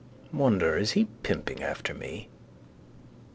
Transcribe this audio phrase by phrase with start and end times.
[0.33, 2.27] Wonder is he pimping after me?